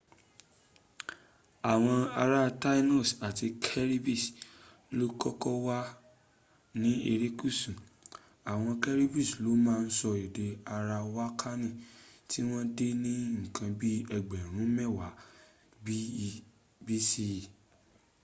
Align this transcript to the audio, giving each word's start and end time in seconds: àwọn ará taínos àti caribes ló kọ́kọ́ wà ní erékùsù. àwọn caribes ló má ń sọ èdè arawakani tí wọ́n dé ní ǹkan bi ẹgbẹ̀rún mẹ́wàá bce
àwọn 1.71 1.97
ará 2.21 2.41
taínos 2.61 3.09
àti 3.27 3.45
caribes 3.65 4.23
ló 4.97 5.05
kọ́kọ́ 5.21 5.53
wà 5.65 5.77
ní 6.81 6.91
erékùsù. 7.11 7.71
àwọn 8.51 8.71
caribes 8.83 9.29
ló 9.43 9.51
má 9.65 9.73
ń 9.83 9.87
sọ 9.97 10.09
èdè 10.25 10.47
arawakani 10.75 11.69
tí 12.29 12.39
wọ́n 12.49 12.65
dé 12.77 12.87
ní 13.03 13.11
ǹkan 13.45 13.69
bi 13.79 13.89
ẹgbẹ̀rún 14.17 14.69
mẹ́wàá 14.77 15.11
bce 16.87 17.25